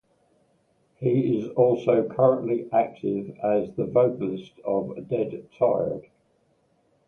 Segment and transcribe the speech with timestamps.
[0.99, 6.07] He is also currently active as the vocalist of Dead Tired.